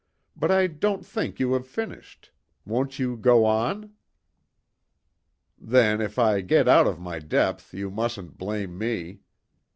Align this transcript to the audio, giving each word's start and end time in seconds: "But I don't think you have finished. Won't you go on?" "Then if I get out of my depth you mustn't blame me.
"But 0.35 0.49
I 0.49 0.65
don't 0.65 1.05
think 1.05 1.39
you 1.39 1.53
have 1.53 1.67
finished. 1.67 2.31
Won't 2.65 2.97
you 2.97 3.15
go 3.15 3.45
on?" 3.45 3.93
"Then 5.59 6.01
if 6.01 6.17
I 6.17 6.41
get 6.41 6.67
out 6.67 6.87
of 6.87 6.99
my 6.99 7.19
depth 7.19 7.71
you 7.71 7.91
mustn't 7.91 8.35
blame 8.35 8.79
me. 8.79 9.19